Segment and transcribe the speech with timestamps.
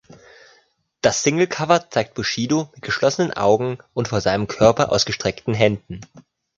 [1.01, 6.01] Das Singlecover zeigt Bushido mit geschlossenen Augen und vor seinem Körper ausgestreckten Händen.